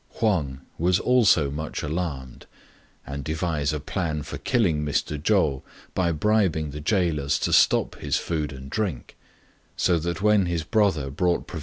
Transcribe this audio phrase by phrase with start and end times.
[0.15, 2.47] Huang was also much alarmed,
[3.05, 5.23] and devised a plan for killing Mr.
[5.23, 5.61] Chou
[5.93, 9.15] by bribing the gaolers to stop his food and drink;
[9.77, 11.59] so that when his brother brought provisions he 5 See No.